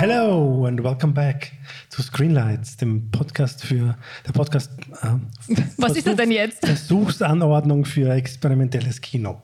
[0.00, 1.50] Hello and welcome back
[1.90, 4.70] to Screenlights, dem Podcast für der Podcast.
[5.02, 6.64] Äh, Was ist das denn jetzt?
[6.64, 9.42] Versuchsanordnung für experimentelles Kino.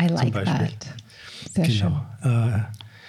[0.00, 0.94] I like that.
[1.54, 1.94] Sehr schön.
[2.22, 2.56] Genau.
[2.56, 2.60] Äh,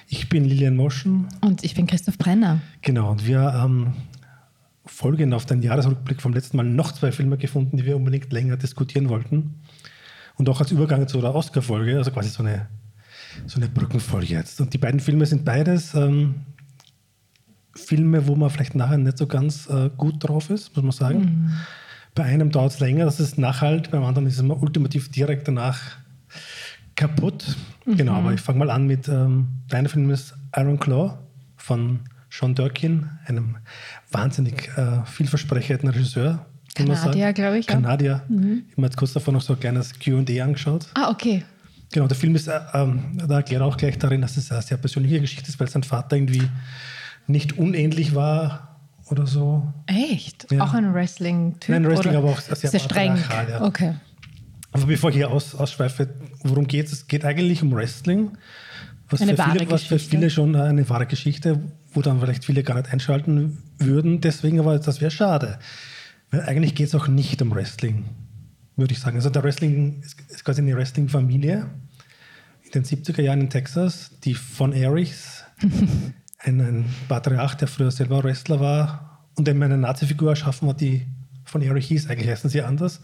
[0.09, 1.29] ich bin Lilian Moschen.
[1.39, 2.59] Und ich bin Christoph Brenner.
[2.81, 3.11] Genau.
[3.11, 3.93] Und wir ähm,
[4.85, 8.57] folgen auf den Jahresrückblick vom letzten Mal noch zwei Filme gefunden, die wir unbedingt länger
[8.57, 9.61] diskutieren wollten.
[10.35, 12.67] Und auch als Übergang zu der Oscar-Folge, also quasi so eine,
[13.47, 14.59] so eine Brückenfolge jetzt.
[14.59, 16.41] Und die beiden Filme sind beides ähm,
[17.75, 21.19] Filme, wo man vielleicht nachher nicht so ganz äh, gut drauf ist, muss man sagen.
[21.19, 21.51] Mhm.
[22.15, 25.47] Bei einem dauert es länger, das ist Nachhalt, beim anderen ist es immer ultimativ direkt
[25.47, 25.79] danach
[26.95, 27.57] kaputt.
[27.85, 27.97] Mhm.
[27.97, 31.17] Genau, aber ich fange mal an mit, ähm, deiner Film ist Iron Claw
[31.57, 33.57] von Sean Durkin, einem
[34.11, 36.45] wahnsinnig äh, vielversprechenden Regisseur.
[36.77, 37.73] man Kanadier, glaube ich, ja.
[37.73, 38.23] Kanadier.
[38.27, 40.87] Ich habe mir jetzt kurz davor noch so ein kleines Q&A angeschaut.
[40.93, 41.43] Ah, okay.
[41.91, 44.63] Genau, der Film ist, äh, ähm, da erklärt er auch gleich darin, dass es eine
[44.63, 46.41] sehr persönliche Geschichte ist, weil sein Vater irgendwie
[47.27, 48.79] nicht unähnlich war
[49.09, 49.73] oder so.
[49.87, 50.51] Echt?
[50.51, 50.63] Ja.
[50.63, 51.69] Auch ein Wrestling-Typ?
[51.69, 53.17] Nein, Wrestling, aber auch sehr sehr streng.
[53.49, 53.63] ja.
[53.63, 53.95] Okay.
[54.71, 56.09] Aber bevor ich hier aus, ausschweife,
[56.41, 56.93] worum geht es?
[56.93, 58.31] Es geht eigentlich um Wrestling.
[59.09, 61.59] Was, Eine für viele, was für viele schon eine wahre Geschichte,
[61.93, 64.21] wo dann vielleicht viele gar nicht einschalten würden.
[64.21, 65.59] Deswegen aber, das wäre schade.
[66.31, 68.05] Weil eigentlich geht es auch nicht um Wrestling,
[68.75, 69.17] würde ich sagen.
[69.17, 71.69] Also der Wrestling ist, ist quasi eine Wrestling-Familie
[72.63, 75.43] in den 70er Jahren in Texas, die von Erichs,
[76.45, 81.05] ein, ein Patriarch, der früher selber Wrestler war und dem eine Nazi-Figur erschaffen hat, die
[81.45, 82.09] von Erich hieß.
[82.09, 83.01] Eigentlich heißen sie anders.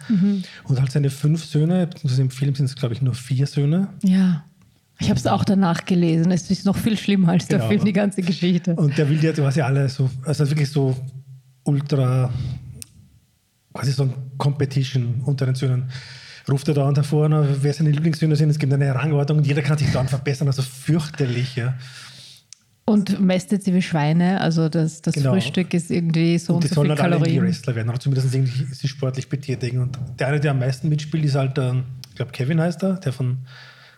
[0.63, 3.89] Und halt seine fünf Söhne, beziehungsweise im Film sind es, glaube ich, nur vier Söhne.
[4.03, 4.43] Ja.
[5.01, 6.31] Ich habe es auch danach gelesen.
[6.31, 7.69] Es ist noch viel schlimmer als der Genau.
[7.69, 8.75] Film, die ganze Geschichte.
[8.75, 10.95] Und der will die quasi alle so, also wirklich so
[11.63, 12.29] ultra,
[13.73, 15.89] quasi so ein Competition unter den Söhnen.
[16.49, 17.29] Ruft er dauernd hervor,
[17.61, 20.63] wer seine Lieblingssöhne sind, es gibt eine Rangordnung und jeder kann sich dauernd verbessern, also
[20.63, 21.75] fürchterlich, ja.
[22.89, 24.41] Und mästet sie wie Schweine.
[24.41, 25.33] Also das, das Genau.
[25.33, 27.43] Frühstück ist irgendwie so Und und, die so sollen viel halt Kalorien.
[27.43, 29.79] Wrestler werden, oder zumindest irgendwie sich sportlich betätigen.
[29.79, 32.93] Und der eine, der am meisten mitspielt, ist halt, ähm, ich glaube, Kevin heißt er,
[32.95, 33.37] der von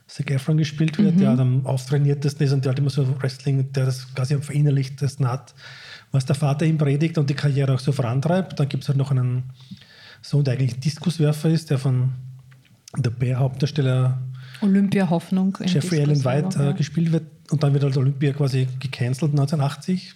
[0.08, 3.72] Zac Efron gespielt wird, der halt am auftrainiertesten ist und der halt immer so Wrestling,
[3.72, 5.56] der das quasi am verinnerlichsten hat,
[6.12, 8.60] was der Vater ihm predigt und die Karriere auch so vorantreibt.
[8.60, 9.44] Dann gibt es halt noch einen
[10.22, 12.12] Sohn, der eigentlich Diskuswerfer ist, der von
[12.98, 14.22] der Bär-Hauptdarsteller
[14.62, 15.58] Olympia-Hoffnung.
[15.62, 16.72] im Jeffrey Allen White äh, ja.
[16.74, 17.24] gespielt wird.
[17.52, 20.16] Und dann wird halt Olympia quasi gecancelt 1980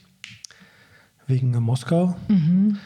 [1.28, 2.16] wegen Moskau.
[2.28, 2.78] Mhm.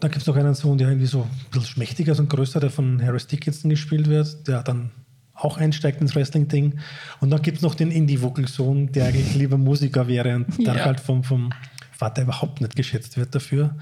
[0.00, 2.60] Dann gibt es noch einen Sohn, der irgendwie so ein bisschen schmächtiger ist und größer,
[2.60, 4.90] der von Harris Dickinson gespielt wird, der dann
[5.34, 6.78] auch einsteigt ins Wrestling-Ding.
[7.20, 10.84] Und dann gibt es noch den Indie-Vocal-Sohn, der eigentlich lieber Musiker wäre und der Ja.
[10.84, 11.52] halt vom, vom
[11.92, 13.76] Vater überhaupt nicht geschätzt wird dafür.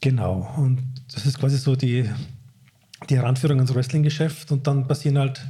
[0.00, 0.52] Genau.
[0.56, 0.82] Und
[1.12, 2.08] das ist quasi so die,
[3.08, 4.52] die Heranführung ins Wrestling-Geschäft.
[4.52, 5.42] Und dann passieren halt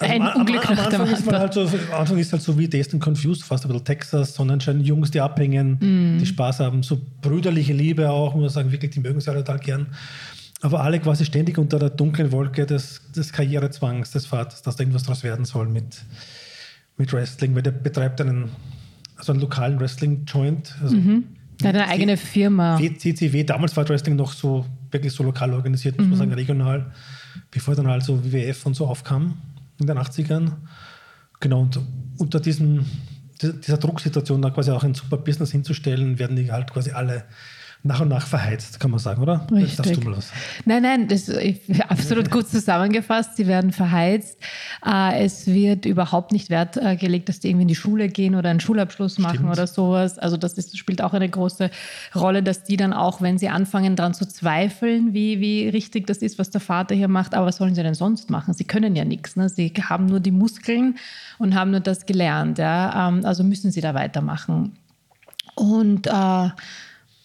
[0.00, 2.42] Ein am, am, Unglück am dem Anfang ist man halt so, am Anfang ist halt
[2.42, 6.18] so wie and Confused, fast ein bisschen Texas, Sonnenschein, Jungs, die abhängen, Mhm.
[6.18, 9.42] die Spaß haben, so brüderliche Liebe auch, muss man sagen, wirklich, die mögen sich alle
[9.44, 9.86] total gern.
[10.60, 14.82] Aber alle quasi ständig unter der dunklen Wolke des, des Karrierezwangs des Vaters, dass da
[14.82, 16.02] irgendwas draus werden soll mit,
[16.96, 18.50] mit Wrestling, weil der betreibt einen,
[19.16, 20.76] also einen lokalen Wrestling-Joint.
[20.82, 22.76] Also Der hat eine eigene Firma.
[22.78, 26.92] CCW, damals war Wrestling noch so wirklich so lokal organisiert, muss man sagen, regional,
[27.50, 29.34] bevor dann halt so WWF und so aufkam
[29.78, 30.52] in den 80ern.
[31.40, 31.80] Genau, und
[32.18, 32.84] unter diesem,
[33.40, 37.24] dieser Drucksituation da quasi auch ein super Business hinzustellen, werden die halt quasi alle
[37.84, 39.46] nach und nach verheizt, kann man sagen, oder?
[39.50, 40.00] Darfst Richtig.
[40.00, 40.32] du mal was.
[40.64, 43.36] Nein, nein, das ist absolut gut zusammengefasst.
[43.36, 44.36] Sie werden verheizt.
[44.84, 48.34] Äh, Es wird überhaupt nicht Wert äh, gelegt, dass die irgendwie in die Schule gehen
[48.34, 49.52] oder einen Schulabschluss machen Stimmt.
[49.52, 50.18] oder sowas.
[50.18, 51.70] Also das ist, spielt auch eine große
[52.16, 56.18] Rolle, dass die dann auch, wenn sie anfangen daran zu zweifeln, wie, wie richtig das
[56.18, 58.54] ist, was der Vater hier macht, aber was sollen sie denn sonst machen?
[58.54, 59.36] Sie können ja nichts.
[59.36, 59.48] Ne?
[59.48, 60.96] Sie haben nur die Muskeln
[61.38, 62.58] und haben nur das gelernt.
[62.58, 63.08] Ja?
[63.08, 64.72] Ähm, Also müssen sie da weitermachen.
[65.54, 66.48] Und äh,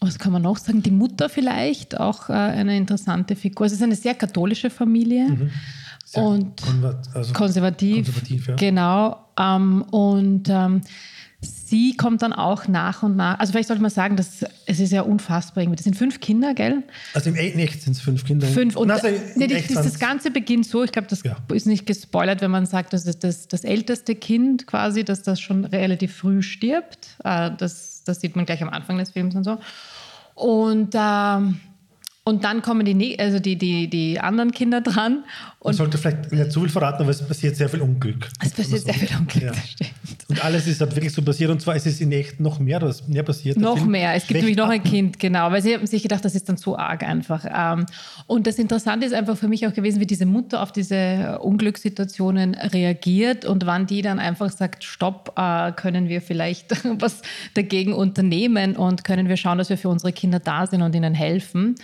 [0.08, 0.81] was kann man noch sagen?
[0.84, 3.66] Die Mutter vielleicht, auch äh, eine interessante Figur.
[3.66, 5.52] Es ist eine sehr katholische Familie Mhm.
[6.06, 8.06] Sehr und konver- also konservativ.
[8.06, 8.56] konservativ, ja.
[8.56, 9.18] Genau.
[9.39, 10.81] Ähm, und ähm,
[11.42, 13.39] sie kommt dann auch nach und nach.
[13.39, 15.63] Also vielleicht sollte man sagen, dass es ist ja unfassbar.
[15.63, 15.77] irgendwie.
[15.77, 16.83] Das sind fünf Kinder, gell?
[17.13, 18.48] Also im echt sind es fünf Kinder.
[18.48, 18.75] Fünf.
[18.75, 21.36] Und also im nee, das, Ganze beginnt so, ich glaube, das Ja.
[21.54, 25.39] ist nicht gespoilert, wenn man sagt, dass das, das, das älteste Kind quasi, dass das
[25.42, 27.07] schon relativ früh stirbt.
[27.24, 29.57] Äh, das, das sieht man gleich am Anfang des Films und so.
[30.35, 31.59] Und, ähm,
[32.25, 35.12] und dann kommen die, also die, die, die anderen Kinder dran.
[35.14, 35.24] Man
[35.60, 38.30] Und sollte vielleicht nicht zu viel verraten, aber es passiert sehr viel Unglück.
[38.42, 39.52] es passiert sehr viel Unglück, Ja.
[39.52, 39.92] das stimmt.
[40.30, 41.52] Und alles ist halt wirklich so passiert.
[41.52, 43.58] Und zwar ist es in echt noch mehr, was mehr passiert.
[43.58, 44.14] Noch mehr.
[44.16, 45.52] Es gibt nämlich noch ein Kind, genau.
[45.52, 47.46] Weil sie haben sich gedacht, das ist dann zu arg einfach.
[47.54, 47.86] Ähm,
[48.25, 52.56] und das Interessante ist einfach für mich auch gewesen, wie diese Mutter auf diese Unglückssituationen
[52.56, 56.72] reagiert und wann die dann einfach sagt, stopp, äh, können wir vielleicht
[57.02, 57.22] was
[57.54, 61.14] dagegen unternehmen und können wir schauen, dass wir für unsere Kinder da sind und ihnen
[61.14, 61.75] helfen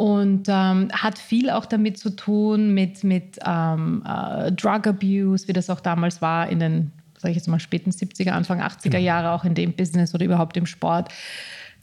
[0.00, 5.52] und ähm, hat viel auch damit zu tun mit, mit ähm, äh, Drug Abuse, wie
[5.52, 8.96] das auch damals war in den, sage ich jetzt mal, späten 70er, Anfang 80er genau.
[8.96, 11.10] Jahre, auch in dem Business oder überhaupt im Sport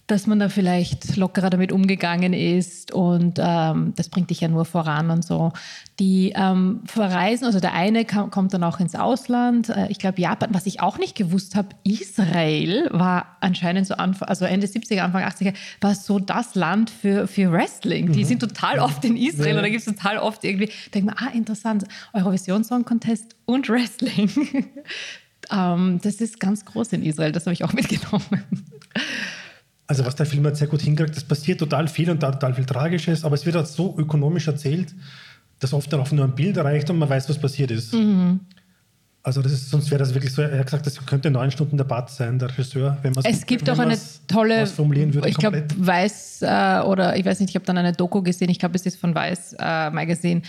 [0.08, 4.64] dass man da vielleicht lockerer damit umgegangen ist und ähm, das bringt dich ja nur
[4.64, 5.52] voran und so.
[6.00, 10.22] Die ähm, verreisen, also der eine kam, kommt dann auch ins Ausland, äh, ich glaube
[10.22, 15.02] Japan, was ich auch nicht gewusst habe, Israel war anscheinend so Anfang, also Ende 70er,
[15.02, 18.14] Anfang 80er, war so das Land für, für Wrestling.
[18.14, 18.28] Die mhm.
[18.28, 19.56] sind total oft in Israel ja.
[19.58, 21.84] und da gibt es total oft irgendwie, denke mir, ah interessant,
[22.14, 24.30] Eurovision Song Contest und Wrestling.
[25.52, 28.46] ähm, das ist ganz groß in Israel, das habe ich auch mitgenommen.
[29.88, 32.66] Also was der Film hat sehr gut hinkriegt, das passiert total viel und total viel
[32.66, 34.94] Tragisches, aber es wird halt so ökonomisch erzählt,
[35.60, 37.94] dass oft darauf nur ein Bild reicht und man weiß, was passiert ist.
[37.94, 38.42] Mhm.
[39.24, 42.14] Also ist, sonst wäre das wirklich so, er hat gesagt, das könnte neun Stunden Debatte
[42.14, 45.28] sein, der Regisseur, wenn man es gibt auch eine tolle, formulieren würde.
[45.28, 48.60] Ich glaube, Weiß äh, oder ich weiß nicht, ich habe dann eine Doku gesehen, ich
[48.60, 50.44] glaube, es ist von Weiß äh, Magazine,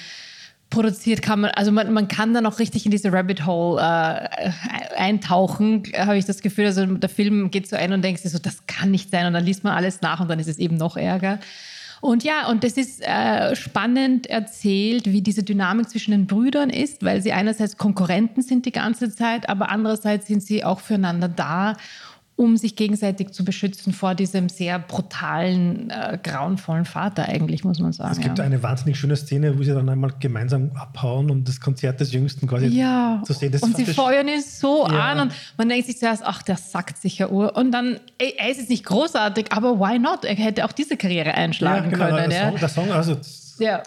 [0.71, 4.51] produziert kann man, also man, man kann dann auch richtig in diese Rabbit Hole äh,
[4.97, 6.67] eintauchen, habe ich das Gefühl.
[6.67, 9.27] Also der Film geht so ein und denkt sich so, das kann nicht sein.
[9.27, 11.39] Und dann liest man alles nach und dann ist es eben noch ärger.
[12.01, 17.03] Und ja, und das ist äh, spannend erzählt, wie diese Dynamik zwischen den Brüdern ist,
[17.03, 21.77] weil sie einerseits Konkurrenten sind die ganze Zeit, aber andererseits sind sie auch füreinander da
[22.39, 27.93] um sich gegenseitig zu beschützen vor diesem sehr brutalen, äh, grauenvollen Vater eigentlich, muss man
[27.93, 28.13] sagen.
[28.13, 28.45] Es gibt ja.
[28.45, 32.47] eine wahnsinnig schöne Szene, wo sie dann einmal gemeinsam abhauen, um das Konzert des Jüngsten
[32.47, 33.21] quasi ja.
[33.27, 33.51] zu sehen.
[33.51, 35.01] Das und sie feuern ihn so ja.
[35.01, 37.57] an und man denkt sich zuerst, ach, der sackt sicher Uhr.
[37.57, 40.25] Und dann, ey, er ist jetzt nicht großartig, aber why not?
[40.25, 42.31] Er hätte auch diese Karriere einschlagen genau, können.
[42.31, 43.17] Der, Song, der Song, also
[43.59, 43.83] ja.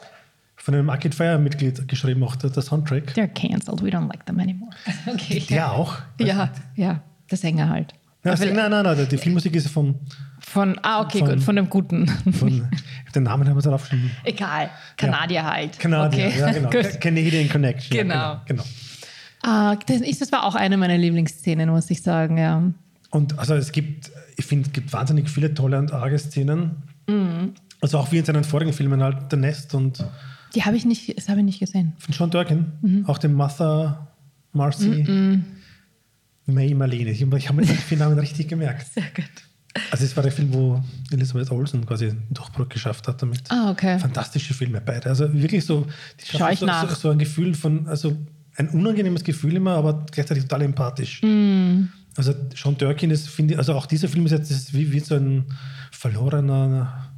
[0.58, 3.14] von einem Arcade Fire Mitglied geschrieben, auch der, der Soundtrack.
[3.16, 4.72] They're cancelled, we don't like them anymore.
[5.08, 5.42] okay.
[5.50, 6.00] Der auch?
[6.20, 7.94] Ja, ja, der Sänger halt.
[8.24, 9.96] Ja, nein, nein, nein, die Filmmusik ist von.
[10.40, 12.08] Von, ah, okay, von, gut, von dem Guten.
[12.34, 12.68] Von,
[13.16, 14.12] den Namen haben wir dann aufgeschrieben.
[14.24, 15.52] Egal, Kanadier ja.
[15.52, 15.80] halt.
[15.80, 16.40] Kanadier, okay.
[16.40, 16.70] ja, genau.
[17.00, 17.98] Canadian Connection.
[17.98, 18.14] Genau.
[18.14, 18.64] Ja, genau.
[18.64, 19.74] genau.
[19.74, 22.62] Uh, das, ist, das war auch eine meiner Lieblingsszenen, muss ich sagen, ja.
[23.10, 26.84] Und also es gibt, ich finde, es gibt wahnsinnig viele tolle und arge Szenen.
[27.08, 27.54] Mhm.
[27.82, 30.06] Also auch wie in seinen vorigen Filmen halt, The Nest und.
[30.54, 31.94] Die habe ich nicht, das habe ich nicht gesehen.
[31.98, 32.72] Von John Durkin.
[32.82, 33.06] Mhm.
[33.08, 34.08] Auch den Martha
[34.54, 35.06] Marcy.
[35.08, 35.46] Mhm.
[36.46, 37.12] May Marlene.
[37.12, 38.88] Ich, ich habe mir den Namen richtig gemerkt.
[38.94, 39.26] Sehr gut.
[39.90, 43.44] Also es war der Film, wo Elisabeth Olsen quasi einen Durchbruch geschafft hat damit.
[43.50, 44.00] Ah, okay.
[44.00, 45.08] Fantastische Filme beide.
[45.08, 45.88] Also wirklich so,
[46.20, 46.90] die Schau ich so, nach.
[46.90, 48.18] So, so, ein Gefühl von, also
[48.58, 51.22] ein unangenehmes Gefühl immer, aber gleichzeitig total empathisch.
[51.24, 51.86] Mm.
[52.18, 55.00] Also Sean Durkin ist, finde ich, also auch dieser Film ist jetzt ist wie, wie
[55.00, 55.46] so ein
[55.92, 57.12] verlorener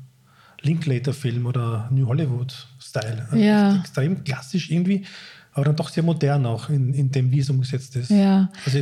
[0.61, 3.27] Linklater-Film oder New Hollywood-Style.
[3.31, 3.79] Also ja.
[3.79, 5.05] Extrem klassisch irgendwie,
[5.53, 8.11] aber dann doch sehr modern auch in, in dem, wie es umgesetzt ist.
[8.11, 8.51] Ja.
[8.65, 8.79] Also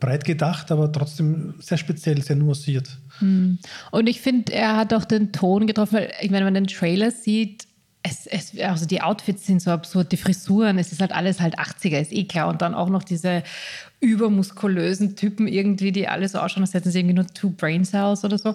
[0.00, 2.98] breit gedacht, aber trotzdem sehr speziell, sehr nuanciert.
[3.18, 3.58] Hm.
[3.90, 6.66] Und ich finde, er hat auch den Ton getroffen, weil ich meine, wenn man den
[6.66, 7.66] Trailer sieht,
[8.02, 11.58] es, es, also die Outfits sind so absurd, die Frisuren, es ist halt alles halt
[11.58, 12.48] 80er, ist eh klar.
[12.48, 13.42] Und dann auch noch diese
[14.00, 18.24] übermuskulösen Typen irgendwie, die alle so ausschauen, als hätten sie irgendwie nur two Brain Cells
[18.24, 18.54] oder so.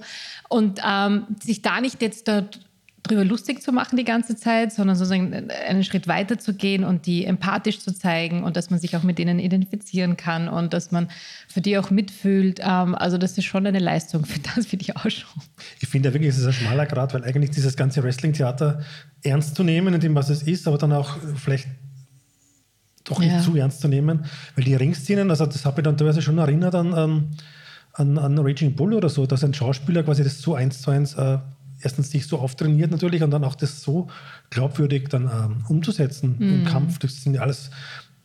[0.49, 2.61] Und ähm, sich da nicht jetzt dort
[3.03, 7.05] drüber lustig zu machen die ganze Zeit, sondern sozusagen einen Schritt weiter zu gehen und
[7.05, 10.91] die empathisch zu zeigen und dass man sich auch mit denen identifizieren kann und dass
[10.91, 11.09] man
[11.49, 12.61] für die auch mitfühlt.
[12.61, 15.29] Ähm, also das ist schon eine Leistung, für das finde ich auch schon.
[15.81, 18.81] Ich finde wirklich, es ist ein schmaler Grad, weil eigentlich dieses ganze Wrestling-Theater
[19.21, 21.67] ernst zu nehmen, in dem, was es ist, aber dann auch vielleicht
[23.03, 23.41] doch nicht ja.
[23.41, 24.25] zu ernst zu nehmen,
[24.55, 27.33] weil die Ringszenen, also das habe ich dann teilweise schon erinnert an,
[27.91, 31.15] an, an Raging Bull oder so, dass ein Schauspieler quasi das so eins zu eins
[31.15, 31.37] äh,
[31.83, 34.07] erstens sich so oft trainiert natürlich und dann auch das so
[34.49, 36.53] glaubwürdig dann ähm, umzusetzen mhm.
[36.53, 36.99] im Kampf.
[36.99, 37.69] Das sind ja alles,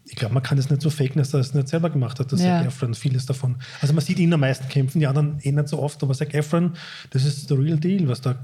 [0.05, 2.33] ich glaube, man kann das nicht so faken, dass er das nicht selber gemacht hat,
[2.33, 2.59] das ja.
[2.59, 3.57] Zac Efron, vieles davon.
[3.81, 6.35] Also man sieht ihn am meisten kämpfen, die anderen eh nicht so oft, aber Zac
[6.35, 6.73] Efron,
[7.11, 8.37] das ist der real deal, was da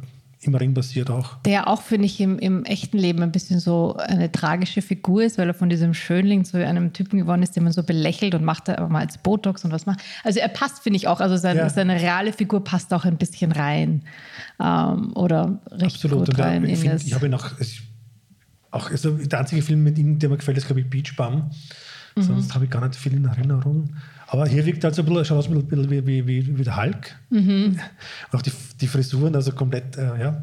[0.46, 1.36] im Ring passiert auch.
[1.44, 5.38] Der auch, finde ich, im, im echten Leben ein bisschen so eine tragische Figur ist,
[5.38, 8.44] weil er von diesem Schönling zu einem Typen geworden ist, den man so belächelt und
[8.44, 10.00] macht er aber mal als Botox und was macht.
[10.22, 11.68] Also er passt, finde ich auch, also sein, ja.
[11.68, 14.02] seine reale Figur passt auch ein bisschen rein.
[14.62, 16.26] Ähm, oder richtig Absolut.
[16.26, 16.64] gut rein.
[16.64, 17.50] ich, find, ich habe ihn auch,
[18.70, 21.50] auch also der einzige Film mit ihm, der mir gefällt, ist, glaube ich, Beach Bum.
[22.16, 22.22] Mhm.
[22.22, 23.90] Sonst habe ich gar nicht viel in Erinnerung.
[24.28, 26.62] Aber hier wirkt halt so ein bisschen, schaut aus ein bisschen wie, wie, wie, wie
[26.64, 27.14] der Hulk.
[27.30, 27.78] Mhm.
[28.32, 30.42] auch die, die Frisuren, also komplett, äh, ja.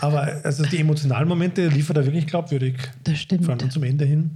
[0.00, 2.74] Aber also die emotionalen Momente liefert er wirklich glaubwürdig.
[3.04, 3.44] Das stimmt.
[3.44, 4.30] Vor allem zum Ende hin.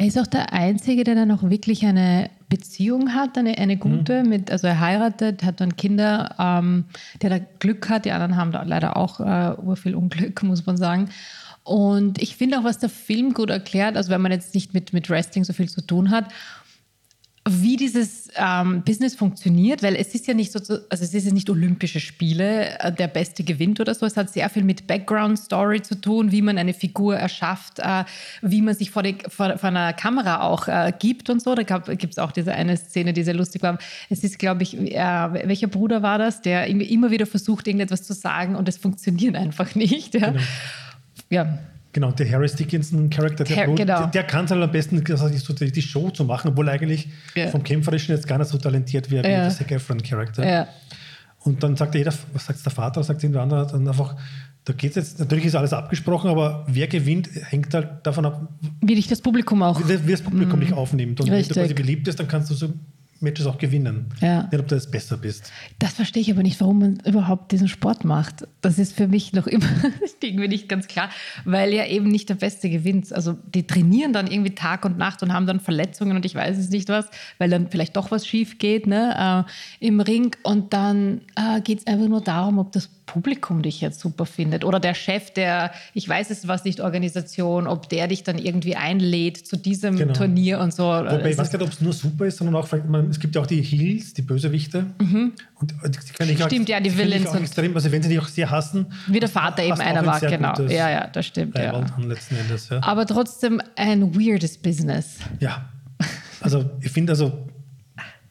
[0.00, 4.22] Er ist auch der Einzige, der dann auch wirklich eine Beziehung hat, eine, eine gute,
[4.22, 4.28] Mhm.
[4.28, 6.84] mit, also er heiratet, hat dann Kinder, ähm,
[7.20, 10.76] der da Glück hat, die anderen haben da leider auch äh, urviel Unglück, muss man
[10.76, 11.08] sagen.
[11.68, 14.94] Und ich finde auch, was der Film gut erklärt, also wenn man jetzt nicht mit,
[14.94, 16.24] mit Wrestling so viel zu tun hat,
[17.46, 21.32] wie dieses ähm, Business funktioniert, weil es ist ja nicht so, also es ist ja
[21.32, 24.06] nicht Olympische Spiele, äh, der Beste gewinnt oder so.
[24.06, 28.04] Es hat sehr viel mit Background Story zu tun, wie man eine Figur erschafft, äh,
[28.40, 31.54] wie man sich vor, die, vor, vor einer Kamera auch äh, gibt und so.
[31.54, 33.78] Da gibt es auch diese eine Szene, die sehr lustig war.
[34.08, 34.98] Es ist, glaube ich, äh,
[35.46, 39.74] welcher Bruder war das, der immer wieder versucht, irgendetwas zu sagen und es funktioniert einfach
[39.74, 40.14] nicht.
[40.14, 40.30] Ja.
[40.30, 40.42] Genau.
[41.30, 41.58] Ja.
[41.92, 43.98] Genau, der Harris Dickinson-Charakter, der, Blut- genau.
[44.00, 46.48] der, der kann es halt am besten, das heißt, so die, die Show zu machen,
[46.50, 47.48] obwohl er eigentlich Ja.
[47.48, 49.40] vom Kämpferischen jetzt gar nicht so talentiert wäre wie Ja.
[49.44, 50.46] der Zac Efron-Charakter.
[50.46, 50.68] Ja.
[51.40, 54.16] Und dann sagt jeder, was sagt der Vater, was sagt der andere, dann einfach,
[54.64, 58.46] da geht es jetzt, natürlich ist alles abgesprochen, aber wer gewinnt, hängt halt davon ab,
[58.82, 59.80] Wie dich das Publikum auch.
[59.88, 61.20] wie, das Publikum dich aufnimmt.
[61.20, 61.30] Und.
[61.30, 61.56] Richtig.
[61.56, 62.68] wenn du quasi beliebt bist, dann kannst du so
[63.20, 64.06] Matches auch gewinnen.
[64.20, 64.42] Ja.
[64.44, 65.52] Nicht, ob du jetzt besser bist.
[65.78, 68.46] Das verstehe ich aber nicht, warum man überhaupt diesen Sport macht.
[68.60, 69.66] Das ist für mich noch immer
[70.22, 71.10] irgendwie nicht ganz klar,
[71.44, 73.12] weil ja eben nicht der Beste gewinnt.
[73.12, 76.58] Also die trainieren dann irgendwie Tag und Nacht und haben dann Verletzungen und ich weiß
[76.58, 77.06] es nicht was,
[77.38, 79.46] weil dann vielleicht doch was schief geht ne,
[79.80, 83.80] äh, im Ring und dann äh, geht es einfach nur darum, ob das Publikum dich
[83.80, 88.06] jetzt super findet oder der Chef, der, ich weiß es was nicht, Organisation, ob der
[88.06, 90.12] dich dann irgendwie einlädt zu diesem Genau.
[90.12, 90.84] Turnier und so.
[90.84, 93.18] Wobei, ich weiß ist- gar nicht, ob es nur super ist, sondern auch, man, es
[93.18, 94.86] gibt ja auch die Heels, die Bösewichte.
[95.00, 95.32] Und
[95.70, 96.50] die, die kann ich auch, Mhm.
[96.50, 98.86] Stimmt, ja, die Villains auch extrem, also wenn sie dich auch sehr hassen.
[99.08, 100.54] wie der Vater eben auch einer ein war, sehr genau.
[100.68, 101.56] Ja, ja, das stimmt.
[101.58, 101.72] Ja.
[101.72, 102.68] Endes.
[102.68, 102.82] Ja.
[102.82, 105.16] Aber trotzdem ein weirdes Business.
[105.40, 105.68] Ja,
[106.40, 107.48] also ich finde also,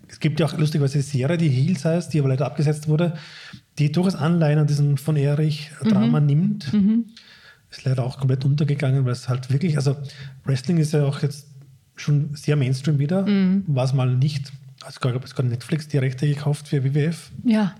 [0.07, 3.17] es gibt ja auch lustigerweise eine Serie, die Heels heißt, die aber leider abgesetzt wurde,
[3.79, 6.73] die durchaus Anleihen an diesem von Erich Drama nimmt.
[7.69, 9.97] Ist leider auch komplett untergegangen, weil es halt wirklich, also
[10.45, 11.47] Wrestling ist ja auch jetzt
[11.95, 13.25] schon sehr Mainstream wieder,
[13.67, 14.51] war es mal nicht.
[14.83, 17.31] Also ich glaube, es hat Netflix die Rechte gekauft für WWF.
[17.43, 17.75] Ja.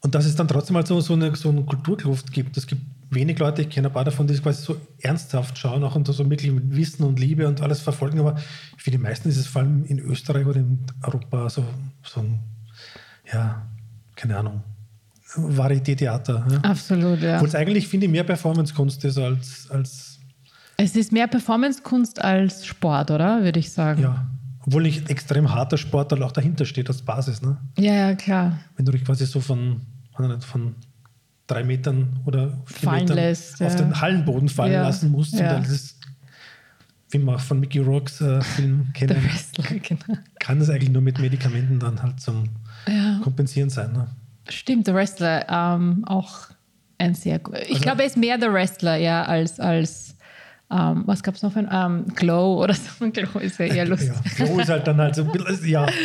[0.00, 2.56] Und dass es dann trotzdem halt so, so, eine, so eine Kulturkluft gibt.
[2.56, 5.84] Es gibt wenig Leute, ich kenne ein paar davon, die es quasi so ernsthaft schauen,
[5.84, 8.18] auch und so wirklich mit Wissen und Liebe und alles verfolgen.
[8.18, 8.36] Aber
[8.76, 11.64] für die meisten ist es vor allem in Österreich oder in Europa so,
[12.02, 12.40] so ein,
[13.32, 13.66] ja,
[14.22, 14.62] keine Ahnung,
[15.34, 16.46] Varieté-Theater.
[16.48, 16.58] Ja.
[16.58, 17.34] Absolut, ja.
[17.36, 20.20] Obwohl es eigentlich, finde ich, mehr Performance-Kunst ist als, als
[20.76, 23.42] Es ist mehr Performance-Kunst als Sport, oder?
[23.42, 24.02] Würde ich sagen.
[24.02, 24.26] ja.
[24.64, 27.42] Obwohl nicht extrem harter Sport halt auch dahinter steht als Basis.
[27.42, 27.56] Ne?
[27.78, 28.60] ja, ja, klar.
[28.76, 29.80] wenn du dich quasi so von,
[30.46, 30.76] von
[31.48, 33.78] drei Metern oder vier Fallen Metern lässt, auf ja.
[33.78, 35.34] den Hallenboden fallen Ja, lassen musst.
[35.34, 35.58] ja.
[35.58, 35.96] Das ist,
[37.10, 40.20] wie auch von Mickey Rocks äh, Film kennen, Wrestler, genau.
[40.38, 42.44] kann das eigentlich nur mit Medikamenten dann halt zum
[42.88, 43.20] Ja.
[43.22, 43.92] Kompensieren sein.
[43.92, 44.08] Ne?
[44.48, 46.48] Stimmt, der Wrestler ähm, auch
[46.98, 47.56] ein sehr gut.
[47.62, 50.16] Ich Also- glaube, er ist mehr der Wrestler, ja, als, als
[50.70, 53.10] ähm, was gab es noch für ein ähm, Glow oder so.
[53.10, 54.12] Glow ist ja eher lustig.
[54.38, 55.86] Ja, so ist halt dann halt so ein bisschen, ja,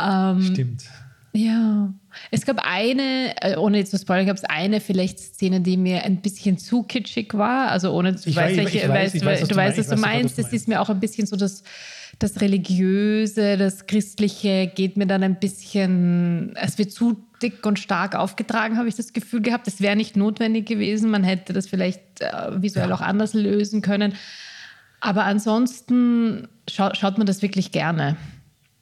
[0.00, 0.84] Ähm, stimmt.
[1.32, 1.92] Ja,
[2.30, 6.02] es gab eine, äh, ohne jetzt zu spoilern, gab es eine vielleicht Szene, die mir
[6.04, 7.68] ein bisschen zu kitschig war.
[7.70, 9.76] Also ohne, du Ich weißt, weiß- welche, ich weiß- ich weiß, was du du weißt,
[9.76, 9.78] meinst.
[9.78, 10.38] was du meinst.
[10.38, 11.62] Das ist mir auch ein bisschen so das,
[12.18, 18.16] das Religiöse, das Christliche geht mir dann ein bisschen, es wird zu dick und stark
[18.16, 19.66] aufgetragen, habe ich das Gefühl gehabt.
[19.68, 21.10] Das wäre nicht notwendig gewesen.
[21.10, 24.14] Man hätte das vielleicht äh, visuell auch anders lösen können.
[25.00, 28.16] Aber ansonsten schau, schaut man das wirklich gerne.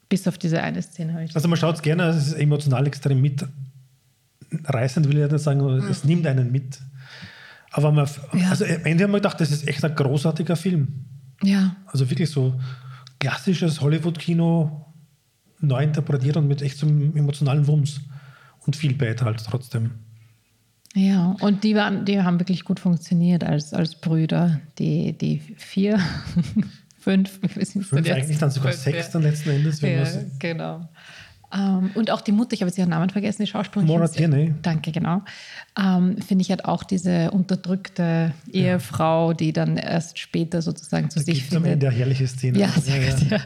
[0.09, 2.87] Bis auf diese eine Szene habe ich Also man schaut es gerne, es ist emotional
[2.87, 6.79] extrem mitreißend, will ich nicht sagen, aber es nimmt einen mit.
[7.73, 8.49] Aber man, Ja.
[8.51, 11.05] also am Ende haben wir gedacht, das ist echt ein großartiger Film.
[11.43, 12.59] Ja, Also wirklich so
[13.19, 14.87] klassisches Hollywood-Kino
[15.61, 18.01] neu interpretiert und mit echt so einem emotionalen Wumms.
[18.67, 19.93] Und viel Bad halt trotzdem.
[20.95, 24.61] Ja, und die, waren, die haben wirklich gut funktioniert als, als Brüder.
[24.79, 26.01] Die, die vier,
[26.99, 27.39] fünf,
[27.85, 29.13] Fünf, eigentlich dann sogar Fünf, sechs ja.
[29.13, 29.83] dann letzten Endes.
[29.83, 30.89] Wenn Ja, genau.
[31.53, 33.89] Ähm, und auch die Mutter, ich habe jetzt ihren Namen vergessen, die Schauspielerin.
[33.89, 34.55] Maura Tierney.
[34.63, 35.23] Danke, genau.
[35.79, 41.25] Ähm, Finde ich halt auch diese unterdrückte Ehefrau, die dann erst später sozusagen zu da
[41.25, 42.59] sich es am Ende eine herrliche Szene.
[42.59, 43.39] ja, sehr gut, ja.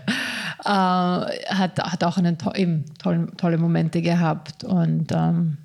[0.63, 4.65] Äh, hat, hat auch einen to eben tollen, tolle Momente gehabt.
[4.65, 5.59] Und ähm,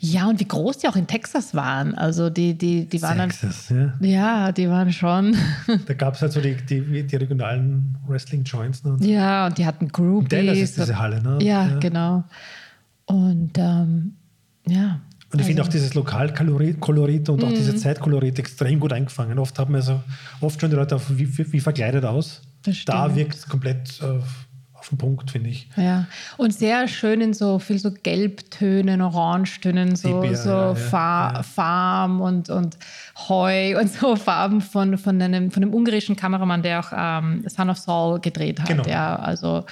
[0.00, 1.94] ja, und wie groß die auch in Texas waren.
[1.94, 3.30] Also die, die, die waren dann.
[3.30, 3.94] Texas, ja.
[4.00, 5.34] Ja, die waren schon.
[5.86, 8.84] Da gab es halt so die, die, die regionalen Wrestling-Joints.
[8.84, 8.96] Ne?
[9.00, 10.28] ja, und die hatten Groupies.
[10.28, 11.38] Dallas ist diese Halle, ne?
[11.40, 11.78] Ja, Ja.
[11.78, 12.24] genau.
[13.06, 14.14] Und ähm,
[14.66, 15.00] ja.
[15.32, 17.54] Und ich finde auch also- dieses Lokalkolorit und auch Mhm.
[17.54, 19.38] diese Zeitkolorit extrem gut eingefangen.
[19.38, 20.00] Oft haben wir so,
[20.40, 22.42] oft schauen die Leute auf, wie, wie, wie verkleidet aus.
[22.84, 24.18] Da wirkt es komplett äh,
[24.86, 25.68] auf den Punkt, finde ich.
[25.76, 30.74] Ja, und sehr schön in so viel so Gelbtönen, Orangetönen, so, Sepia, so ja, ja,
[30.74, 31.42] Fa ja.
[31.42, 32.78] Farm und, und
[33.28, 37.68] Heu und so Farben von, von, einem, von einem ungarischen Kameramann, der auch ähm, Son
[37.68, 38.68] of Saul gedreht hat.
[38.68, 38.84] Genau.
[38.86, 39.64] Ja, also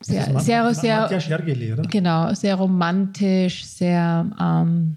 [0.00, 1.82] sehr, sehr, sehr, Järgeli, oder?
[1.82, 4.96] genau, sehr romantisch, sehr, ähm,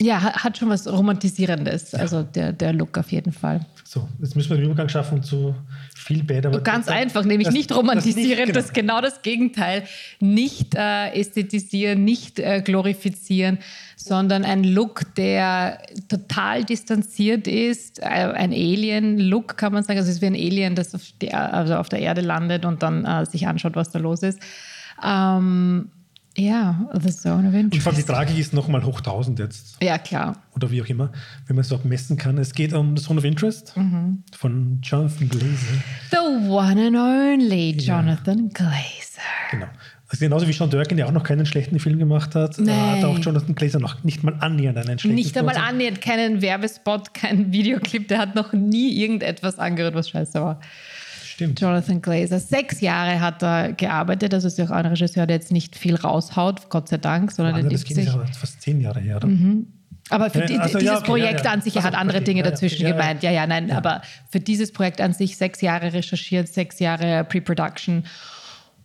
[0.00, 3.64] ja, hat, schon was Romantisierendes, also der, der Look auf jeden Fall.
[3.84, 5.54] So, jetzt müssen wir den Übergang schaffen zu
[5.94, 6.44] viel Bad.
[6.46, 9.84] Aber Ganz das- einfach, nämlich das- nicht das romantisieren, nicht, das ist genau das Gegenteil.
[10.20, 13.58] Nicht äh, ästhetisieren, nicht äh, glorifizieren,
[13.96, 19.98] sondern ein Look, der total distanziert ist, äh, ein Alien-Look, kann man sagen.
[19.98, 22.82] Also es ist wie ein Alien, das auf, die, also auf der Erde landet und
[22.82, 24.38] dann äh, sich anschaut, was da los ist.
[25.02, 25.90] Ähm,
[26.36, 28.06] ja, The Zone of Und vor allem die Interest.
[28.08, 29.76] Tragik ist nochmal hoch 1000 jetzt.
[29.82, 30.36] Ja, klar.
[30.54, 31.10] Oder wie auch immer,
[31.46, 32.38] wenn man es auch messen kann.
[32.38, 34.22] Es geht um The Zone of Interest Mhm.
[34.36, 35.76] von Jonathan Glazer.
[36.10, 39.22] The one and only Jonathan Glazer.
[39.50, 39.66] Genau.
[40.08, 42.70] Also genauso wie Sean Durkin, der auch noch keinen schlechten Film gemacht hat, Nee.
[42.70, 45.70] hat auch Jonathan Glazer noch nicht mal annähernd einen schlechten Nicht Film einmal gemacht.
[45.72, 48.06] annähernd, keinen Werbespot, keinen Videoclip.
[48.06, 50.60] Der hat noch nie irgendetwas angehört, was scheiße war.
[51.36, 51.60] Stimmt.
[51.60, 52.40] Jonathan Glazer.
[52.40, 54.32] Sechs Jahre hat er gearbeitet.
[54.32, 57.56] Also ist ja auch ein Regisseur, der jetzt nicht viel raushaut, Gott sei Dank, sondern
[57.56, 59.16] der das ging ja fast zehn Jahre her.
[59.16, 59.28] Oder?
[60.08, 61.52] Aber für Ja, die, also, ja, dieses okay, Projekt ja, ja.
[61.52, 62.96] an sich, er Also, hat andere okay, Dinge ja, ja, dazwischen ja, ja.
[62.96, 63.22] gemeint.
[63.22, 64.00] Ja, ja, nein, aber
[64.30, 68.04] für dieses Projekt an sich sechs Jahre recherchiert, sechs Jahre Pre-Production.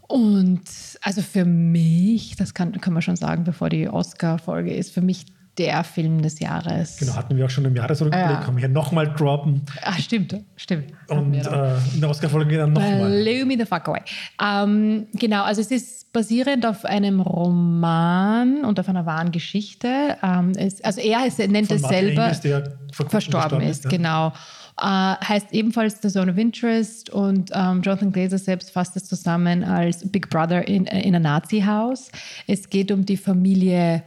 [0.09, 0.63] Und
[1.01, 5.25] also für mich, das kann, können wir schon sagen, bevor die Oscar-Folge ist, für mich
[5.57, 6.97] der Film des Jahres.
[6.97, 8.45] Genau, hatten wir auch schon im Jahresrückblick, Ja.
[8.47, 10.93] haben wir hier nochmal droppen Ah, stimmt, stimmt.
[11.09, 13.21] Und äh, in der Oscar-Folge dann nochmal.
[13.21, 14.01] Blow me the fuck away.
[14.41, 20.17] Ähm, genau, also es ist basierend auf einem Roman und auf einer wahren Geschichte.
[20.23, 22.61] Ähm, es, also er es, nennt Von es Martin selber Amis, der
[22.95, 23.89] kurzem verstorben ist, ja.
[23.89, 24.33] genau.
[24.81, 29.63] Äh, heißt ebenfalls The Zone of Interest und ähm, Jonathan Glazer selbst fasst es zusammen
[29.63, 32.09] als Big Brother in, äh, in a Nazi-Haus.
[32.47, 34.03] Es geht um die Familie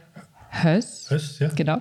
[0.49, 1.09] Höss.
[1.09, 1.49] Höss, ja.
[1.55, 1.77] Genau.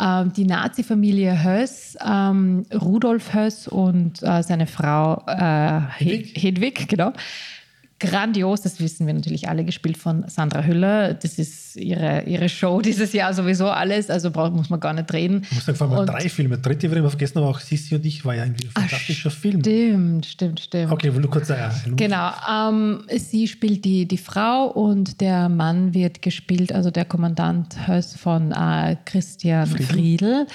[0.00, 6.34] Ähm, die Nazi-Familie Höss, ähm, Rudolf Höss und äh, seine Frau äh, Hedwig.
[6.36, 6.42] Hedwig.
[6.42, 7.12] Hedwig, genau.
[8.00, 11.14] Grandios, das wissen wir natürlich alle, gespielt von Sandra Hüller.
[11.14, 15.12] Das ist ihre, ihre Show dieses Jahr sowieso alles, also braucht, muss man gar nicht
[15.12, 15.42] reden.
[15.42, 16.58] Ich muss sagen, vor allem Und- drei Filme.
[16.58, 19.60] Dritte wir immer vergessen, aber auch Sissi und ich war ja irgendwie ein fantastischer Film.
[19.60, 20.90] Stimmt, stimmt, stimmt.
[20.92, 21.96] Okay, du kurz sagen.
[21.96, 22.30] Genau.
[22.50, 28.16] Ähm, sie spielt die, die Frau und der Mann wird gespielt, also der Kommandant Höss
[28.16, 30.46] von äh, Christian Friedel.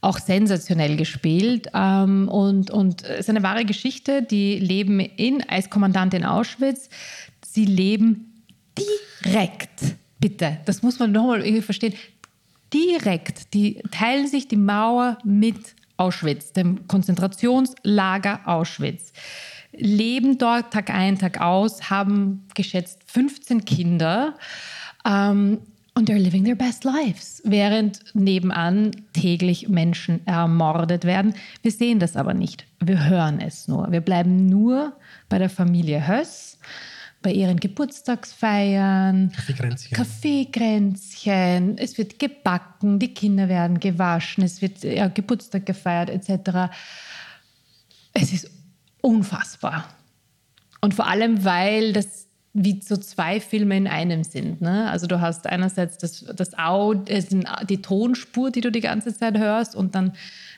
[0.00, 1.68] Auch sensationell gespielt.
[1.74, 4.22] Ähm, und, und es ist eine wahre Geschichte.
[4.22, 6.88] Die leben in, als Kommandant in Auschwitz.
[7.44, 8.44] Sie leben
[9.24, 11.94] direkt, bitte, das muss man nochmal irgendwie verstehen,
[12.72, 15.56] direkt, die teilen sich die Mauer mit
[15.96, 19.12] Auschwitz, dem Konzentrationslager Auschwitz,
[19.72, 24.34] leben dort Tag ein, Tag aus, haben geschätzt 15 Kinder
[25.04, 25.58] ähm,
[25.98, 31.34] und they're living their best lives, während nebenan täglich Menschen ermordet werden.
[31.62, 33.90] Wir sehen das aber nicht, wir hören es nur.
[33.90, 34.92] Wir bleiben nur
[35.28, 36.58] bei der Familie Höss,
[37.20, 39.96] bei ihren Geburtstagsfeiern, Kaffeekränzchen.
[39.96, 46.72] Kaffeekränzchen, es wird gebacken, die Kinder werden gewaschen, es wird ja, Geburtstag gefeiert etc.
[48.14, 48.48] Es ist
[49.00, 49.84] unfassbar.
[50.80, 52.27] Und vor allem, weil das
[52.58, 54.60] wie so zwei Filme in einem sind.
[54.60, 54.90] Ne?
[54.90, 57.22] Also du hast einerseits das, das Aud äh,
[57.68, 60.12] die Tonspur, die du die ganze Zeit hörst und dann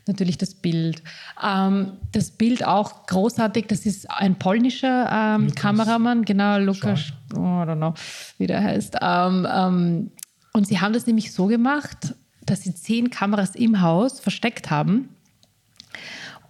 [0.07, 1.03] natürlich das Bild.
[1.43, 5.55] Ähm, das Bild auch großartig, das ist ein polnischer ähm.
[5.55, 7.95] Kameramann, genau, Lukas, oh, I don't know,
[8.39, 8.97] wie der heißt.
[9.01, 10.11] Ähm, ähm,
[10.53, 15.11] und sie haben das nämlich so gemacht, dass sie zehn Kameras im Haus versteckt haben.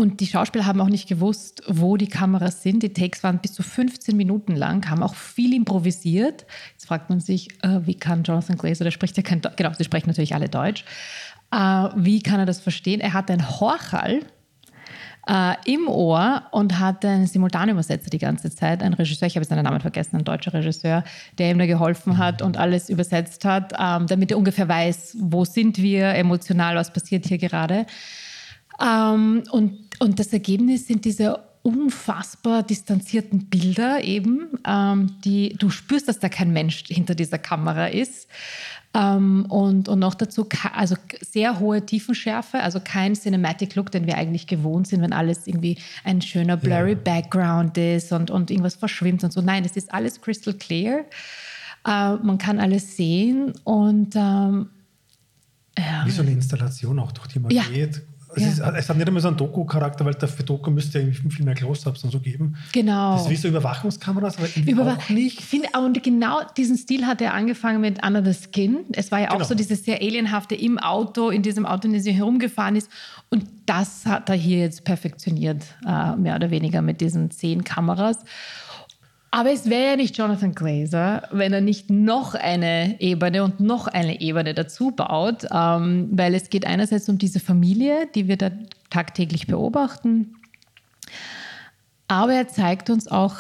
[0.01, 2.83] Und die Schauspieler haben auch nicht gewusst, wo die Kameras sind.
[2.83, 6.47] Die Takes waren bis zu 15 Minuten lang, haben auch viel improvisiert.
[6.73, 9.75] Jetzt fragt man sich, äh, wie kann Jonathan Glazer, der spricht ja kein Deutsch, genau,
[9.77, 10.87] sie sprechen natürlich alle Deutsch.
[11.53, 11.59] Äh,
[11.97, 13.03] wie kann er das verstehen?
[13.03, 14.21] Er hat ein Horchal
[15.29, 19.51] äh, im Ohr und hat einen Simultanübersetzer die ganze Zeit, ein Regisseur, ich habe jetzt
[19.51, 21.05] seinen Namen vergessen, ein deutscher Regisseur,
[21.37, 25.45] der ihm da geholfen hat und alles übersetzt hat, ähm, damit er ungefähr weiß, wo
[25.45, 27.85] sind wir emotional, was passiert hier gerade.
[28.81, 36.09] Ähm, und, und das Ergebnis sind diese unfassbar distanzierten Bilder eben, ähm, die du spürst,
[36.09, 38.29] dass da kein Mensch hinter dieser Kamera ist.
[38.95, 44.17] Ähm, und, und noch dazu also sehr hohe Tiefenschärfe, also kein Cinematic Look, den wir
[44.17, 49.23] eigentlich gewohnt sind, wenn alles irgendwie ein schöner blurry Background ist und, und irgendwas verschwimmt
[49.23, 49.43] und so.
[49.43, 51.05] Nein, es ist alles crystal clear.
[51.87, 54.71] Äh, man kann alles sehen und ähm,
[55.79, 56.05] ja.
[56.05, 57.63] Wie so eine Installation auch, durch die man Ja.
[57.63, 58.03] geht.
[58.37, 58.69] Es, Ja.
[58.69, 61.55] ist, es hat nicht einmal so einen Doku-Charakter, weil für Doku müsste ja viel mehr
[61.55, 62.57] Close-Ups und so geben.
[62.73, 63.15] Genau.
[63.15, 65.41] Das ist wie so Überwachungskameras, aber irgendwie Über, auch nicht.
[65.41, 68.79] Ich finde, und genau diesen Stil hat er angefangen mit Under the Skin.
[68.93, 69.45] Es war ja auch Genau.
[69.47, 72.89] so dieses sehr alienhafte im Auto, in diesem Auto, in dem sie herumgefahren ist.
[73.31, 78.19] Und das hat er hier jetzt perfektioniert, äh, mehr oder weniger mit diesen zehn Kameras.
[79.33, 83.87] Aber es wäre ja nicht Jonathan Glazer, wenn er nicht noch eine Ebene und noch
[83.87, 88.51] eine Ebene dazu baut, ähm, weil es geht einerseits um diese Familie, die wir da
[88.91, 90.35] tagtäglich beobachten,
[92.11, 93.37] aber er zeigt uns auch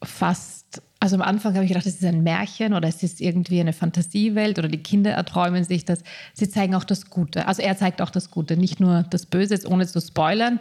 [0.00, 3.58] fast, also am Anfang habe ich gedacht, es ist ein Märchen oder es ist irgendwie
[3.58, 6.04] eine Fantasiewelt oder die Kinder erträumen sich das.
[6.32, 7.48] Sie zeigen auch das Gute.
[7.48, 10.60] Also er zeigt auch das Gute, nicht nur das Böse, ohne zu spoilern.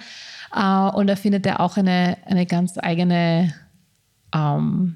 [0.55, 3.53] Äh, und da findet er auch eine, eine ganz eigene
[4.33, 4.95] ähm,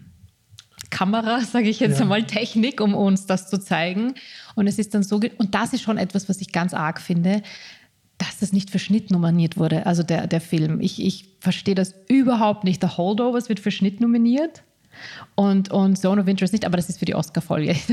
[0.89, 2.03] Kamera, sage ich jetzt Ja.
[2.03, 4.13] einmal, Technik, um uns das zu zeigen.
[4.55, 7.41] Und es ist dann so, und das ist schon etwas, was ich ganz arg finde,
[8.17, 10.79] dass das nicht für Schnitt nominiert wurde, also der, der Film.
[10.79, 12.81] Ich, ich verstehe das überhaupt nicht.
[12.81, 14.63] Der Holdovers wird für Schnitt nominiert.
[15.35, 17.75] Und, und Zone of Interest nicht, aber das ist für die Oscar-Folge.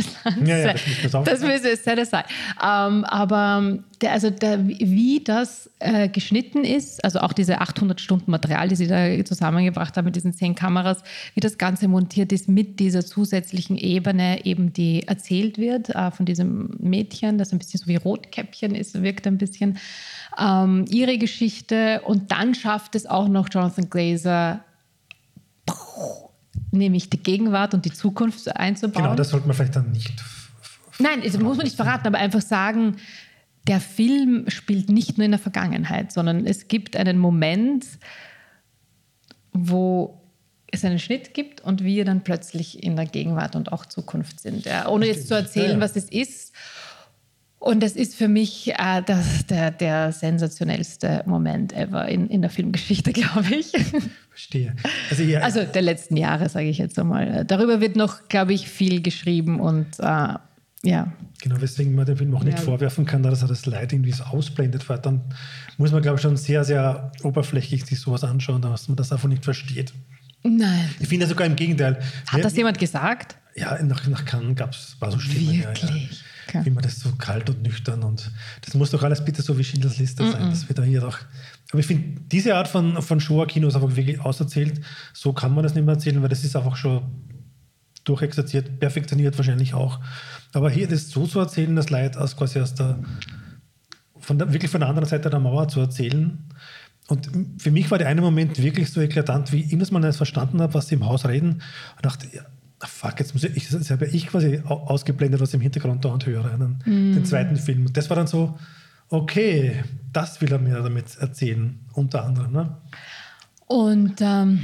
[0.45, 2.25] Ja, ja, das das wir set aside.
[2.63, 8.31] Ähm, aber der, also der, wie das äh, geschnitten ist, also auch diese 800 Stunden
[8.31, 11.03] Material, die sie da zusammengebracht haben mit diesen zehn Kameras,
[11.35, 16.27] wie das Ganze montiert ist mit dieser zusätzlichen Ebene, eben die erzählt wird äh, von
[16.27, 19.79] diesem Mädchen, das ein bisschen so wie Rotkäppchen ist, wirkt ein bisschen
[20.39, 22.03] ähm, ihre Geschichte.
[22.05, 24.61] Und dann schafft es auch noch Jonathan Glazer,
[26.73, 29.05] nämlich die Gegenwart und die Zukunft einzubauen.
[29.05, 30.13] Genau, das sollte man vielleicht dann nicht.
[30.99, 32.97] Nein, das muss man nicht verraten, aber einfach sagen,
[33.67, 37.87] der Film spielt nicht nur in der Vergangenheit, sondern es gibt einen Moment,
[39.53, 40.21] wo
[40.73, 44.65] es einen Schnitt gibt und wir dann plötzlich in der Gegenwart und auch Zukunft sind.
[44.65, 46.55] Ja, ohne jetzt zu erzählen, was es ist.
[47.63, 52.51] Und das ist für mich äh, das, der, der sensationellste Moment ever in, in der
[52.51, 53.71] Filmgeschichte, glaube ich.
[54.31, 54.75] Verstehe.
[55.11, 57.45] Also, ja, Also der letzten Jahre, sage ich jetzt einmal.
[57.45, 60.35] Darüber wird noch, glaube ich, viel geschrieben und äh,
[60.85, 61.13] ja.
[61.41, 62.65] Genau, weswegen man dem Film auch nicht Ja.
[62.65, 65.21] vorwerfen kann, dass er das Leid irgendwie so ausblendet, weil dann
[65.79, 69.29] muss man, glaube ich, schon sehr, sehr oberflächlich sich sowas anschauen, dass man das einfach
[69.29, 69.93] nicht versteht.
[70.43, 70.89] Nein.
[70.99, 72.01] Ich finde sogar im Gegenteil.
[72.27, 73.37] Hat Ja, das jemand gesagt?
[73.55, 75.53] Ja, nach, nach Cannes gab es, war so Stimmen.
[75.61, 76.11] Ja, Wirklich?
[76.11, 76.17] ja.
[76.49, 76.65] Okay.
[76.65, 78.31] Wie man das so kalt und nüchtern und
[78.63, 80.51] das muss doch alles bitte so wie Schindlers Liste sein.
[80.51, 81.19] Das wird da hier doch.
[81.71, 84.81] Aber ich finde, diese Art von, von Shoah-Kino ist einfach wirklich auserzählt.
[85.13, 87.03] So kann man das nicht mehr erzählen, weil das ist einfach schon
[88.05, 90.01] durchexerziert, perfektioniert wahrscheinlich auch.
[90.53, 92.99] Aber hier das so zu erzählen, das Leid aus quasi aus der,
[94.19, 96.39] von der wirklich von der anderen Seite der Mauer zu erzählen.
[97.09, 100.17] Und für mich war der eine Moment wirklich so eklatant, wie ich das mal nicht
[100.17, 101.63] verstanden habe, was sie im Haus reden.
[101.97, 102.43] Und dachte, ja,
[102.89, 106.11] fuck, jetzt muss ich, ich habe ich quasi au- ausgeblendet, was ich im Hintergrund da
[106.11, 106.79] und höre, den,
[107.15, 107.87] den zweiten Film.
[107.87, 108.59] Und das war dann so,
[109.09, 112.53] okay, das will er mir damit erzählen, unter anderem.
[112.53, 112.77] Ne?
[113.67, 114.61] Und, ähm,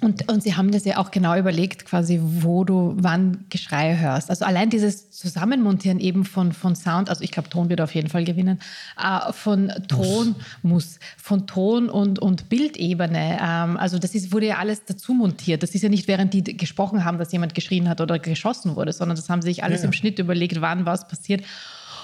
[0.00, 4.30] und, und sie haben das ja auch genau überlegt, quasi, wo du wann Geschrei hörst.
[4.30, 8.08] Also allein dieses Zusammenmontieren eben von, von Sound, also ich glaube, Ton wird auf jeden
[8.08, 8.60] Fall gewinnen,
[8.96, 13.38] äh, von Ton muss, von Ton und, und Bildebene.
[13.42, 15.64] Ähm, also das ist, wurde ja alles dazu montiert.
[15.64, 18.92] Das ist ja nicht, während die gesprochen haben, dass jemand geschrien hat oder geschossen wurde,
[18.92, 21.42] sondern das haben sie sich alles Ja, im Schnitt überlegt, wann was passiert.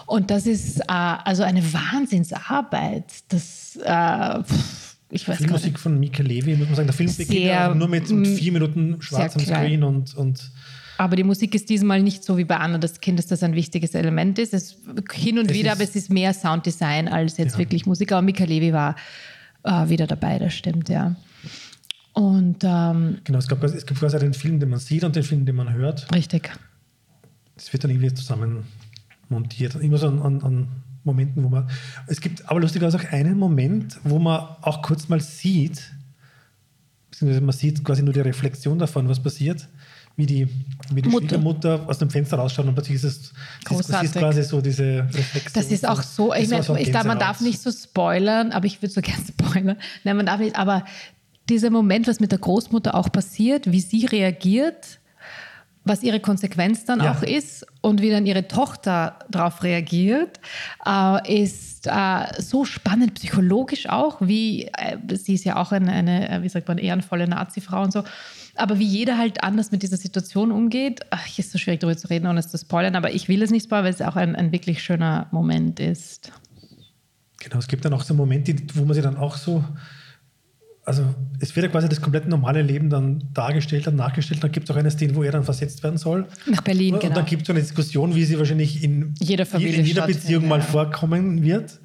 [0.07, 3.05] Und das ist äh, also eine Wahnsinnsarbeit.
[3.29, 4.84] Das, äh, pff,
[5.15, 5.39] ich weiß.
[5.39, 6.89] Filmmusik von Mika Levi, muss man sagen.
[6.89, 9.41] Der Film beginnt Sehr, ja nur mit, mit vier Minuten schwarzem.
[9.43, 10.51] Screen und, und
[10.99, 13.55] Aber die Musik ist diesmal nicht so wie bei Anna das Kind, dass das ein
[13.55, 14.53] wichtiges Element ist.
[14.55, 14.77] Es
[15.13, 17.59] hin und Es wieder, aber es ist mehr Sounddesign als jetzt Ja.
[17.59, 18.13] wirklich Musik.
[18.13, 18.97] Aber Mika Levi war
[19.63, 21.15] äh, wieder dabei, das stimmt, ja.
[22.13, 25.25] Und ähm, genau, es, gab, es gibt quasi den Film, den man sieht und den
[25.25, 26.07] Film, den man hört.
[26.15, 26.51] richtig.
[27.57, 28.65] Das wird dann irgendwie zusammen
[29.29, 29.75] montiert.
[29.77, 30.69] Immer so an, an, an
[31.05, 31.69] Momenten, wo man.
[32.07, 35.83] Es gibt aber lustigerweise auch einen Moment, wo man auch kurz mal sieht,
[37.11, 39.69] beziehungsweise man sieht quasi nur die Reflexion davon, was passiert,
[40.17, 40.49] wie die,
[40.93, 41.29] wie die Mutter.
[41.29, 44.13] Schwiegermutter aus dem Fenster rausschaut und plötzlich ist es das ist, Großartig.
[44.13, 45.53] quasi so diese Reflexion.
[45.55, 47.61] Das ist auch so, ich, Das war mein, so ein ich darf, man darf nicht
[47.61, 49.77] so spoilern, aber ich würde so gerne spoilern.
[50.05, 50.85] Nein, man darf nicht, aber
[51.49, 55.01] dieser Moment, was mit der Großmutter auch passiert, wie sie reagiert,
[55.85, 57.13] was ihre Konsequenz dann Ja.
[57.13, 60.41] auch ist und wie dann ihre Tochter darauf reagiert,
[60.87, 66.29] äh, ist äh, so spannend, psychologisch auch, wie äh, sie ist ja auch eine, eine,
[66.31, 68.03] äh, wie sagt man, ehrenvolle Nazi-Frau und so.
[68.57, 72.09] Aber wie jeder halt anders mit dieser Situation umgeht, ach, ist so schwierig darüber zu
[72.09, 74.37] reden, ohne es zu spoilern, aber ich will es nicht spoilern, weil es auch ein,
[74.37, 76.33] ein wirklich schöner Moment ist.
[77.41, 79.63] Genau, es gibt dann auch so Momente, wo man sich dann auch so.
[80.87, 81.03] Also,
[81.41, 84.45] es wird ja quasi das komplette normale Leben dann dargestellt und nachgestellt.
[84.45, 86.27] Dann gibt es auch eine Szene, wo er dann versetzt werden soll.
[86.47, 87.15] Nach Berlin, und genau.
[87.15, 90.47] dann gibt es so eine Diskussion, wie sie wahrscheinlich in Jeder Familie in jeder Beziehung
[90.47, 90.65] mal ja.
[90.65, 91.81] vorkommen wird.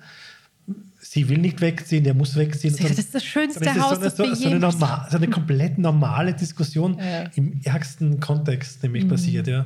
[1.02, 2.76] sie will nicht wegziehen, der muss wegziehen.
[2.78, 5.08] Das ist das schönste ist es Haus, so, eine- das so, wir so, eine normal,
[5.10, 7.24] so eine komplett normale Diskussion Ja.
[7.36, 9.10] im ärgsten Kontext nämlich Mhm.
[9.10, 9.66] passiert, ja.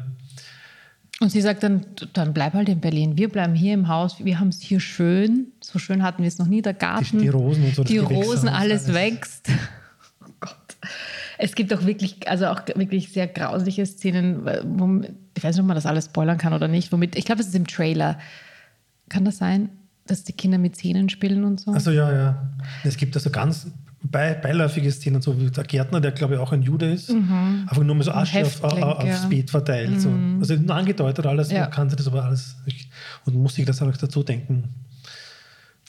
[1.23, 3.17] Und sie sagt dann, dann bleib halt in Berlin.
[3.17, 4.17] Wir bleiben hier im Haus.
[4.25, 5.47] Wir haben es hier schön.
[5.61, 6.61] So schön hatten wir es noch nie.
[6.61, 8.93] Der Garten, Die- die Rosen und so, die Rosen, alles, alles.
[8.93, 9.47] wächst.
[10.21, 10.55] Oh Gott.
[11.37, 15.67] Es gibt auch wirklich, also auch wirklich sehr grausliche Szenen, womit, ich weiß nicht, ob
[15.67, 16.91] man das alles spoilern kann oder nicht.
[16.91, 18.19] Womit, ich glaube, es ist im Trailer.
[19.09, 19.69] Kann das sein,
[20.07, 21.71] dass die Kinder mit Zähnen spielen und so?
[21.71, 22.49] Also ja, ja.
[22.83, 23.67] Es gibt also ganz
[24.03, 27.83] bei, beiläufige Szenen, so wie der Gärtner, der glaube ich auch ein Jude ist, einfach
[27.83, 28.83] nur mal so Asche auf, Mhm.
[28.83, 29.25] Auf, aufs ja.
[29.25, 29.29] Mhm.
[29.29, 30.01] Beet verteilt.
[30.01, 30.09] So.
[30.39, 31.61] Also nur angedeutet alles, Ja.
[31.61, 32.89] man kann sich das aber alles nicht-
[33.25, 34.69] und muss sich das auch dazu denken.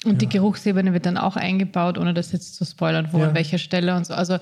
[0.05, 3.29] Und die Geruchsebene wird dann auch eingebaut, ohne das jetzt zu spoilern, wo Ja.
[3.29, 4.15] an welcher Stelle und so.
[4.15, 4.39] Also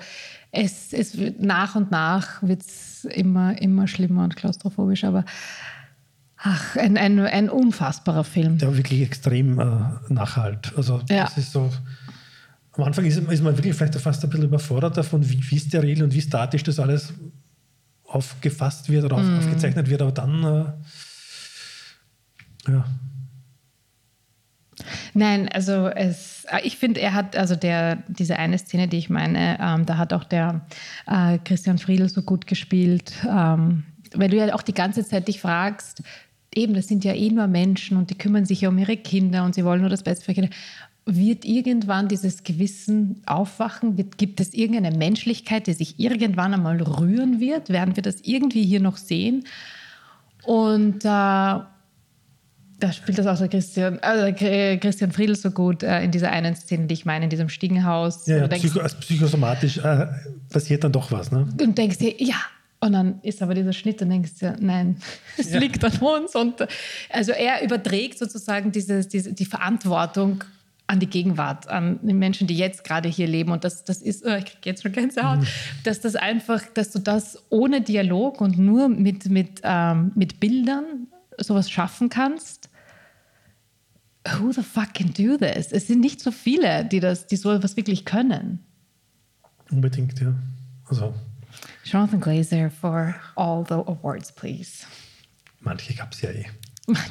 [0.51, 5.23] es, es wird nach und nach wird es immer, immer schlimmer und klaustrophobisch, aber
[6.37, 8.57] ach, ein, ein, ein unfassbarer Film.
[8.57, 9.65] Der wirklich extrem äh,
[10.09, 10.73] nachhalt.
[10.75, 11.23] Also Ja.
[11.23, 11.71] das ist so.
[12.75, 16.03] Am Anfang ist, ist man wirklich vielleicht fast ein bisschen überfordert davon, wie, wie steril
[16.03, 17.13] und wie statisch das alles
[18.05, 19.37] aufgefasst wird oder auf, Mhm.
[19.37, 22.85] aufgezeichnet wird, aber dann äh, ja.
[25.13, 29.57] Nein, also es, ich finde, er hat, also der, diese eine Szene, die ich meine,
[29.61, 30.61] ähm, da hat auch der
[31.05, 33.83] äh, Christian Friedl so gut gespielt, ähm,
[34.15, 36.01] weil du ja auch die ganze Zeit dich fragst,
[36.55, 39.43] eben, das sind ja eh nur Menschen und die kümmern sich ja um ihre Kinder
[39.43, 40.49] und sie wollen nur das Beste für Kinder.
[41.05, 43.97] Wird irgendwann dieses Gewissen aufwachen?
[44.17, 47.69] Gibt es irgendeine Menschlichkeit, die sich irgendwann einmal rühren wird?
[47.69, 49.43] Werden wir das irgendwie hier noch sehen?
[50.45, 51.07] Und äh,
[52.83, 56.31] da spielt das auch der Christian, also der Christian Friedl so gut äh, in dieser
[56.31, 58.25] einen Szene, die ich meine, in diesem Stiegenhaus.
[58.27, 60.07] Ja, ja, du denkst, psycho, als psychosomatisch äh,
[60.51, 61.31] passiert dann doch was.
[61.31, 61.47] Ne?
[61.61, 62.35] und denkst dir, ja.
[62.81, 64.97] Und dann ist aber dieser Schnitt und denkst dir, nein,
[65.37, 65.59] es Ja.
[65.59, 66.35] liegt an uns.
[66.35, 66.67] Und äh,
[67.09, 70.43] also er überträgt sozusagen diese, diese, die Verantwortung
[70.93, 73.51] an die Gegenwart, an die Menschen, die jetzt gerade hier leben.
[73.51, 75.47] Und das, das ist, oh, ich kriege jetzt schon Gänsehaut, Mhm.
[75.83, 81.07] dass das einfach, dass du das ohne Dialog und nur mit, mit, ähm, mit Bildern
[81.39, 82.69] sowas schaffen kannst.
[84.39, 85.71] Who the fuck can do this?
[85.71, 88.59] Es sind nicht so viele, die das, die sowas wirklich können.
[89.71, 90.33] Unbedingt, ja.
[90.85, 91.13] Also
[91.83, 94.85] Jonathan Glazer for all the awards, please.
[95.59, 96.45] manche gab es ja eh.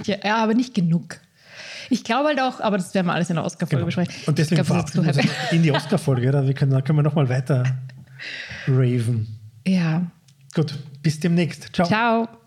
[0.04, 1.20] Ja, ja, aber nicht genug.
[1.90, 4.14] Ich glaube halt auch, aber das werden wir alles in der Oscar-Folge besprechen.
[4.14, 4.28] Genau.
[4.28, 6.28] Und deswegen verabschieden wir uns in die Oscar-Folge.
[6.28, 6.46] oder?
[6.46, 7.64] Wir können, da können wir nochmal weiter
[8.68, 9.38] raven.
[9.66, 10.02] Ja.
[10.54, 11.74] Gut, bis demnächst.
[11.74, 11.86] Ciao.
[11.86, 12.41] Ciao.